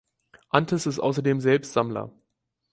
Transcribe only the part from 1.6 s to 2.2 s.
Sammler.